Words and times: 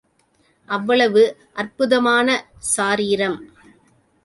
அவ்வளவு 0.69 1.23
அற்புதமான 1.53 2.27
சாரீரம். 2.71 3.39